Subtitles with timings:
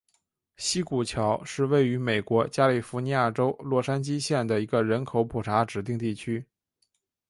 [0.57, 6.43] 西谷桥是位于美国加利福尼亚州洛杉矶县的一个人口普查指定地区。